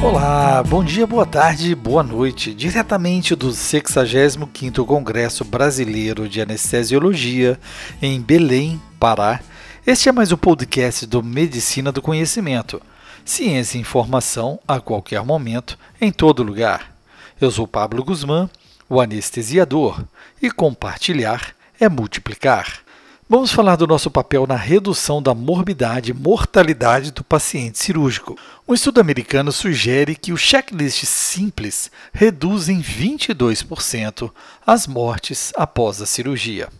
Olá, 0.00 0.62
bom 0.62 0.84
dia, 0.84 1.04
boa 1.08 1.26
tarde, 1.26 1.74
boa 1.74 2.04
noite. 2.04 2.54
Diretamente 2.54 3.34
do 3.34 3.48
65º 3.48 4.86
Congresso 4.86 5.44
Brasileiro 5.44 6.28
de 6.28 6.40
Anestesiologia 6.40 7.58
em 8.00 8.20
Belém, 8.20 8.80
Pará. 9.00 9.40
Este 9.84 10.08
é 10.08 10.12
mais 10.12 10.30
um 10.30 10.36
podcast 10.36 11.04
do 11.04 11.20
Medicina 11.20 11.90
do 11.90 12.00
Conhecimento. 12.00 12.80
Ciência 13.24 13.76
e 13.76 13.80
informação 13.80 14.60
a 14.68 14.78
qualquer 14.78 15.24
momento, 15.24 15.76
em 16.00 16.12
todo 16.12 16.44
lugar. 16.44 16.94
Eu 17.40 17.50
sou 17.50 17.66
Pablo 17.66 18.04
Guzmán, 18.04 18.48
o 18.88 19.00
anestesiador, 19.00 20.04
e 20.40 20.48
compartilhar 20.48 21.54
é 21.80 21.88
multiplicar. 21.88 22.87
Vamos 23.30 23.52
falar 23.52 23.76
do 23.76 23.86
nosso 23.86 24.10
papel 24.10 24.46
na 24.46 24.56
redução 24.56 25.22
da 25.22 25.34
morbidade 25.34 26.12
e 26.12 26.14
mortalidade 26.14 27.10
do 27.10 27.22
paciente 27.22 27.78
cirúrgico. 27.78 28.38
Um 28.66 28.72
estudo 28.72 29.02
americano 29.02 29.52
sugere 29.52 30.16
que 30.16 30.32
o 30.32 30.36
checklist 30.38 31.04
simples 31.04 31.90
reduz 32.10 32.70
em 32.70 32.80
22% 32.80 34.32
as 34.66 34.86
mortes 34.86 35.52
após 35.56 36.00
a 36.00 36.06
cirurgia. 36.06 36.70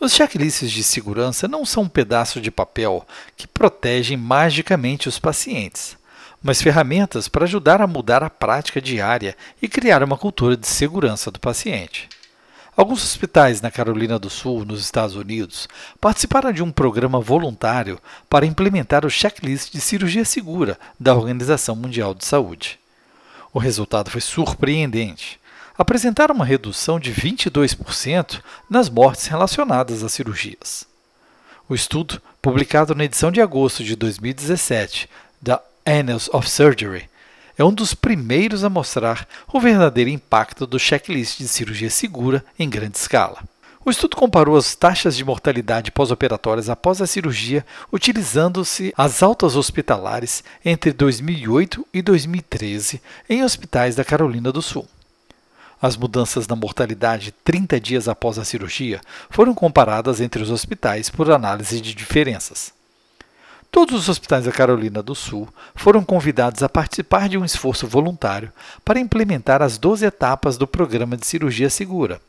Os 0.00 0.12
checklists 0.12 0.72
de 0.72 0.82
segurança 0.82 1.46
não 1.46 1.64
são 1.64 1.84
um 1.84 1.88
pedaço 1.88 2.40
de 2.40 2.50
papel 2.50 3.06
que 3.36 3.46
protegem 3.46 4.16
magicamente 4.16 5.08
os 5.08 5.20
pacientes, 5.20 5.96
mas 6.42 6.60
ferramentas 6.60 7.28
para 7.28 7.44
ajudar 7.44 7.80
a 7.80 7.86
mudar 7.86 8.24
a 8.24 8.28
prática 8.28 8.82
diária 8.82 9.36
e 9.62 9.68
criar 9.68 10.02
uma 10.02 10.18
cultura 10.18 10.56
de 10.56 10.66
segurança 10.66 11.30
do 11.30 11.38
paciente. 11.38 12.08
Alguns 12.76 13.04
hospitais 13.04 13.60
na 13.60 13.70
Carolina 13.70 14.18
do 14.18 14.28
Sul, 14.28 14.64
nos 14.64 14.80
Estados 14.80 15.14
Unidos, 15.14 15.68
participaram 16.00 16.52
de 16.52 16.60
um 16.60 16.72
programa 16.72 17.20
voluntário 17.20 18.00
para 18.28 18.46
implementar 18.46 19.06
o 19.06 19.10
checklist 19.10 19.72
de 19.72 19.80
cirurgia 19.80 20.24
segura 20.24 20.76
da 20.98 21.14
Organização 21.14 21.76
Mundial 21.76 22.14
de 22.14 22.24
Saúde. 22.24 22.80
O 23.52 23.60
resultado 23.60 24.10
foi 24.10 24.20
surpreendente. 24.20 25.38
Apresentaram 25.78 26.34
uma 26.34 26.44
redução 26.44 26.98
de 26.98 27.12
22% 27.14 28.40
nas 28.68 28.88
mortes 28.88 29.26
relacionadas 29.26 30.02
às 30.02 30.12
cirurgias. 30.12 30.84
O 31.68 31.76
estudo, 31.76 32.20
publicado 32.42 32.92
na 32.92 33.04
edição 33.04 33.30
de 33.30 33.40
agosto 33.40 33.84
de 33.84 33.94
2017 33.94 35.08
da 35.40 35.62
Annals 35.86 36.28
of 36.32 36.50
Surgery, 36.50 37.08
é 37.56 37.64
um 37.64 37.72
dos 37.72 37.94
primeiros 37.94 38.64
a 38.64 38.70
mostrar 38.70 39.28
o 39.52 39.60
verdadeiro 39.60 40.10
impacto 40.10 40.66
do 40.66 40.78
checklist 40.78 41.38
de 41.38 41.48
cirurgia 41.48 41.90
segura 41.90 42.44
em 42.58 42.68
grande 42.68 42.98
escala. 42.98 43.42
O 43.86 43.90
estudo 43.90 44.16
comparou 44.16 44.56
as 44.56 44.74
taxas 44.74 45.14
de 45.14 45.24
mortalidade 45.24 45.92
pós-operatórias 45.92 46.70
após 46.70 47.02
a 47.02 47.06
cirurgia, 47.06 47.64
utilizando-se 47.92 48.94
as 48.96 49.22
altas 49.22 49.56
hospitalares 49.56 50.42
entre 50.64 50.90
2008 50.90 51.86
e 51.92 52.00
2013 52.00 53.02
em 53.28 53.44
hospitais 53.44 53.94
da 53.94 54.02
Carolina 54.02 54.50
do 54.50 54.62
Sul. 54.62 54.88
As 55.82 55.98
mudanças 55.98 56.48
na 56.48 56.56
mortalidade 56.56 57.30
30 57.44 57.78
dias 57.78 58.08
após 58.08 58.38
a 58.38 58.44
cirurgia 58.44 59.02
foram 59.28 59.54
comparadas 59.54 60.18
entre 60.18 60.42
os 60.42 60.50
hospitais 60.50 61.10
por 61.10 61.30
análise 61.30 61.78
de 61.78 61.94
diferenças. 61.94 62.73
Todos 63.74 64.02
os 64.02 64.08
hospitais 64.08 64.44
da 64.44 64.52
Carolina 64.52 65.02
do 65.02 65.16
Sul 65.16 65.48
foram 65.74 66.04
convidados 66.04 66.62
a 66.62 66.68
participar 66.68 67.28
de 67.28 67.36
um 67.36 67.44
esforço 67.44 67.88
voluntário 67.88 68.52
para 68.84 69.00
implementar 69.00 69.60
as 69.60 69.78
12 69.78 70.06
etapas 70.06 70.56
do 70.56 70.64
programa 70.64 71.16
de 71.16 71.26
cirurgia 71.26 71.68
segura. 71.68 72.20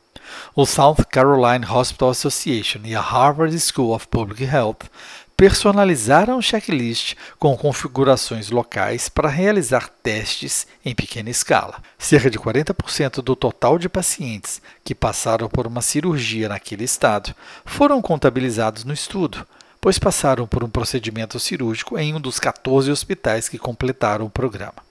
O 0.55 0.65
South 0.65 1.05
Carolina 1.07 1.71
Hospital 1.71 2.09
Association 2.09 2.79
e 2.83 2.95
a 2.95 2.99
Harvard 2.99 3.55
School 3.59 3.93
of 3.93 4.07
Public 4.07 4.43
Health 4.43 4.89
personalizaram 5.37 6.39
o 6.39 6.41
checklist 6.41 7.13
com 7.37 7.55
configurações 7.55 8.49
locais 8.49 9.07
para 9.07 9.29
realizar 9.29 9.87
testes 10.01 10.65
em 10.83 10.95
pequena 10.95 11.29
escala. 11.29 11.75
Cerca 11.99 12.27
de 12.27 12.39
40% 12.39 13.21
do 13.21 13.35
total 13.35 13.77
de 13.77 13.87
pacientes 13.87 14.63
que 14.83 14.95
passaram 14.95 15.47
por 15.47 15.67
uma 15.67 15.83
cirurgia 15.83 16.49
naquele 16.49 16.85
estado 16.85 17.35
foram 17.63 18.01
contabilizados 18.01 18.83
no 18.83 18.93
estudo, 18.93 19.45
pois 19.85 19.99
passaram 19.99 20.47
por 20.47 20.63
um 20.63 20.67
procedimento 20.67 21.39
cirúrgico 21.39 21.95
em 21.95 22.15
um 22.15 22.19
dos 22.19 22.39
14 22.39 22.89
hospitais 22.89 23.47
que 23.47 23.59
completaram 23.59 24.25
o 24.25 24.31
programa. 24.31 24.83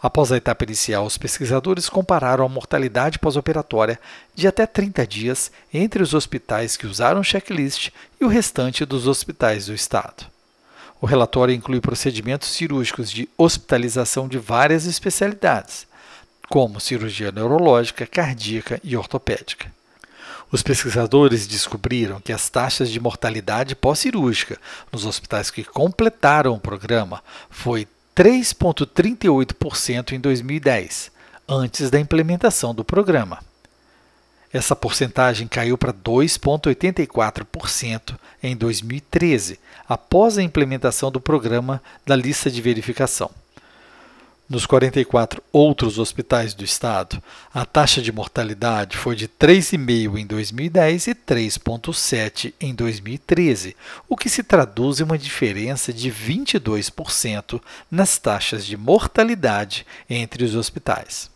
Após 0.00 0.30
a 0.30 0.36
etapa 0.36 0.62
inicial, 0.62 1.04
os 1.04 1.18
pesquisadores 1.18 1.88
compararam 1.88 2.44
a 2.44 2.48
mortalidade 2.48 3.18
pós-operatória 3.18 3.98
de 4.36 4.46
até 4.46 4.68
30 4.68 5.04
dias 5.04 5.50
entre 5.74 6.00
os 6.00 6.14
hospitais 6.14 6.76
que 6.76 6.86
usaram 6.86 7.22
o 7.22 7.24
checklist 7.24 7.90
e 8.20 8.24
o 8.24 8.28
restante 8.28 8.84
dos 8.84 9.08
hospitais 9.08 9.66
do 9.66 9.74
estado. 9.74 10.26
O 11.00 11.04
relatório 11.04 11.52
inclui 11.52 11.80
procedimentos 11.80 12.50
cirúrgicos 12.50 13.10
de 13.10 13.28
hospitalização 13.36 14.28
de 14.28 14.38
várias 14.38 14.86
especialidades, 14.86 15.88
como 16.48 16.78
cirurgia 16.78 17.32
neurológica, 17.32 18.06
cardíaca 18.06 18.80
e 18.84 18.96
ortopédica. 18.96 19.76
Os 20.50 20.62
pesquisadores 20.62 21.46
descobriram 21.46 22.18
que 22.20 22.32
as 22.32 22.48
taxas 22.48 22.90
de 22.90 22.98
mortalidade 22.98 23.76
pós-cirúrgica 23.76 24.58
nos 24.90 25.04
hospitais 25.04 25.50
que 25.50 25.62
completaram 25.62 26.54
o 26.54 26.60
programa 26.60 27.22
foi 27.50 27.86
3,38% 28.16 30.12
em 30.12 30.20
2010, 30.20 31.10
antes 31.46 31.90
da 31.90 32.00
implementação 32.00 32.74
do 32.74 32.82
programa. 32.82 33.40
Essa 34.50 34.74
porcentagem 34.74 35.46
caiu 35.46 35.76
para 35.76 35.92
2,84% 35.92 38.18
em 38.42 38.56
2013, 38.56 39.60
após 39.86 40.38
a 40.38 40.42
implementação 40.42 41.10
do 41.10 41.20
programa 41.20 41.82
da 42.06 42.16
lista 42.16 42.50
de 42.50 42.62
verificação. 42.62 43.30
Nos 44.48 44.64
44 44.64 45.42
outros 45.52 45.98
hospitais 45.98 46.54
do 46.54 46.64
estado, 46.64 47.22
a 47.52 47.66
taxa 47.66 48.00
de 48.00 48.10
mortalidade 48.10 48.96
foi 48.96 49.14
de 49.14 49.28
3,5 49.28 50.16
em 50.16 50.26
2010 50.26 51.08
e 51.08 51.14
3,7 51.14 52.54
em 52.58 52.74
2013, 52.74 53.76
o 54.08 54.16
que 54.16 54.30
se 54.30 54.42
traduz 54.42 55.00
em 55.00 55.02
uma 55.02 55.18
diferença 55.18 55.92
de 55.92 56.10
22% 56.10 57.60
nas 57.90 58.16
taxas 58.16 58.64
de 58.64 58.74
mortalidade 58.74 59.84
entre 60.08 60.42
os 60.44 60.54
hospitais. 60.54 61.30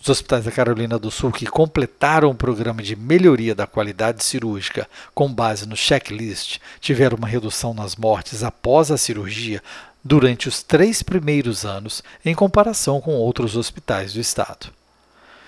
Os 0.00 0.08
hospitais 0.08 0.44
da 0.44 0.52
Carolina 0.52 1.00
do 1.00 1.10
Sul 1.10 1.32
que 1.32 1.46
completaram 1.46 2.30
o 2.30 2.34
programa 2.36 2.82
de 2.82 2.94
melhoria 2.94 3.54
da 3.54 3.66
qualidade 3.66 4.22
cirúrgica 4.22 4.88
com 5.12 5.32
base 5.32 5.66
no 5.66 5.76
checklist 5.76 6.58
tiveram 6.80 7.16
uma 7.16 7.28
redução 7.28 7.74
nas 7.74 7.94
mortes 7.94 8.44
após 8.44 8.92
a 8.92 8.96
cirurgia 8.96 9.62
durante 10.04 10.48
os 10.48 10.62
três 10.62 11.02
primeiros 11.02 11.64
anos 11.64 12.02
em 12.24 12.34
comparação 12.34 13.00
com 13.00 13.14
outros 13.14 13.56
hospitais 13.56 14.12
do 14.12 14.20
Estado. 14.20 14.72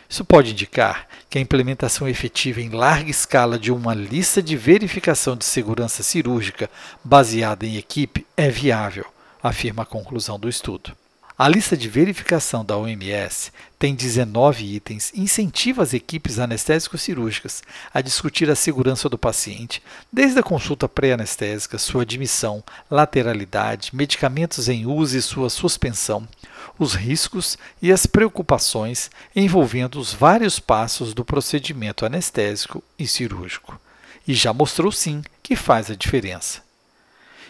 Isso 0.08 0.24
pode 0.24 0.52
indicar 0.52 1.08
que 1.28 1.38
a 1.38 1.40
implementação 1.40 2.08
efetiva 2.08 2.60
em 2.60 2.68
larga 2.68 3.10
escala 3.10 3.58
de 3.58 3.72
uma 3.72 3.94
lista 3.94 4.42
de 4.42 4.56
verificação 4.56 5.36
de 5.36 5.44
segurança 5.44 6.02
cirúrgica 6.02 6.70
baseada 7.02 7.66
em 7.66 7.76
equipe 7.76 8.26
é 8.36 8.48
viável, 8.48 9.06
afirma 9.42 9.82
a 9.82 9.86
conclusão 9.86 10.38
do 10.38 10.48
estudo. 10.48 10.92
A 11.36 11.48
lista 11.48 11.76
de 11.76 11.88
verificação 11.88 12.64
da 12.64 12.76
OMS 12.76 13.50
tem 13.76 13.92
19 13.92 14.76
itens 14.76 15.10
incentiva 15.16 15.82
as 15.82 15.92
equipes 15.92 16.38
anestésico-cirúrgicas 16.38 17.60
a 17.92 18.00
discutir 18.00 18.48
a 18.48 18.54
segurança 18.54 19.08
do 19.08 19.18
paciente, 19.18 19.82
desde 20.12 20.38
a 20.38 20.44
consulta 20.44 20.88
pré-anestésica, 20.88 21.76
sua 21.76 22.02
admissão, 22.02 22.62
lateralidade, 22.88 23.90
medicamentos 23.92 24.68
em 24.68 24.86
uso 24.86 25.18
e 25.18 25.22
sua 25.22 25.50
suspensão, 25.50 26.28
os 26.78 26.94
riscos 26.94 27.58
e 27.82 27.90
as 27.90 28.06
preocupações 28.06 29.10
envolvendo 29.34 29.98
os 29.98 30.14
vários 30.14 30.60
passos 30.60 31.12
do 31.12 31.24
procedimento 31.24 32.06
anestésico 32.06 32.80
e 32.96 33.08
cirúrgico. 33.08 33.76
E 34.24 34.34
já 34.34 34.52
mostrou 34.52 34.92
sim 34.92 35.20
que 35.42 35.56
faz 35.56 35.90
a 35.90 35.96
diferença. 35.96 36.63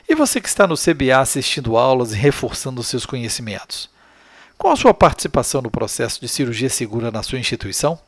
E 0.07 0.15
você 0.15 0.39
que 0.39 0.49
está 0.49 0.67
no 0.67 0.77
CBA 0.77 1.19
assistindo 1.19 1.79
aulas 1.79 2.13
e 2.13 2.17
reforçando 2.17 2.83
seus 2.83 3.07
conhecimentos? 3.07 3.89
Qual 4.59 4.73
a 4.73 4.77
sua 4.77 4.93
participação 4.93 5.63
no 5.63 5.71
processo 5.71 6.21
de 6.21 6.29
cirurgia 6.29 6.69
segura 6.69 7.11
na 7.11 7.23
sua 7.23 7.39
instituição? 7.39 7.99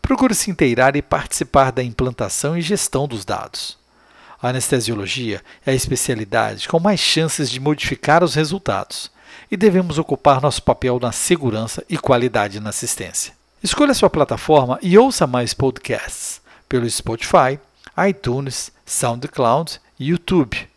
Procure 0.00 0.34
se 0.34 0.50
inteirar 0.50 0.96
e 0.96 1.02
participar 1.02 1.70
da 1.70 1.82
implantação 1.82 2.58
e 2.58 2.60
gestão 2.60 3.06
dos 3.06 3.24
dados. 3.24 3.78
A 4.42 4.48
anestesiologia 4.48 5.40
é 5.64 5.70
a 5.70 5.74
especialidade 5.74 6.66
com 6.66 6.80
mais 6.80 6.98
chances 6.98 7.48
de 7.48 7.60
modificar 7.60 8.24
os 8.24 8.34
resultados 8.34 9.08
e 9.48 9.56
devemos 9.56 9.98
ocupar 9.98 10.40
nosso 10.40 10.60
papel 10.64 10.98
na 11.00 11.12
segurança 11.12 11.84
e 11.88 11.96
qualidade 11.96 12.58
na 12.58 12.70
assistência. 12.70 13.32
Escolha 13.62 13.94
sua 13.94 14.10
plataforma 14.10 14.76
e 14.82 14.98
ouça 14.98 15.24
mais 15.24 15.54
podcasts 15.54 16.42
pelo 16.68 16.90
Spotify, 16.90 17.60
iTunes, 18.08 18.72
SoundCloud 18.84 19.80
e 20.00 20.08
YouTube 20.08 20.71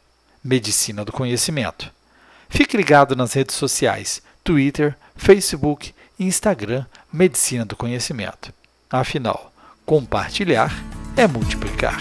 Medicina 0.46 1.04
do 1.04 1.12
Conhecimento. 1.12 1.92
Fique 2.48 2.78
ligado 2.78 3.16
nas 3.16 3.34
redes 3.34 3.56
sociais 3.56 4.22
Twitter, 4.44 4.96
Facebook 5.16 5.92
e 6.20 6.26
Instagram 6.26 6.86
Medicina 7.12 7.66
do 7.66 7.76
Conhecimento. 7.76 8.54
Afinal, 8.88 9.52
compartilhar 9.84 10.72
é 11.18 11.26
multiplicar. 11.26 12.00